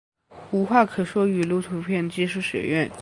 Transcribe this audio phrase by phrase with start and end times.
[0.49, 2.89] 无话可说语录图片技术学院